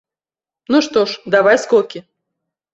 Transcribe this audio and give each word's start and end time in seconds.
Ну 0.71 0.79
што 0.87 1.05
ж, 1.13 1.35
давай 1.37 1.63
скокі! 1.67 2.05